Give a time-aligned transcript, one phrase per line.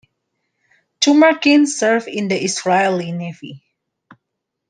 [0.99, 3.63] Tumarkin served in the Israeli Navy.